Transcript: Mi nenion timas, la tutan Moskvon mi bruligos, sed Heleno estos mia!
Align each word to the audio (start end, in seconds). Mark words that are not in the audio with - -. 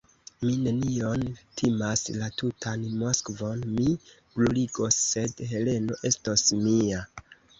Mi 0.43 0.51
nenion 0.67 1.25
timas, 1.61 2.05
la 2.21 2.29
tutan 2.41 2.87
Moskvon 3.03 3.61
mi 3.75 3.87
bruligos, 4.39 4.97
sed 5.13 5.45
Heleno 5.53 6.01
estos 6.13 6.49
mia! 6.65 7.05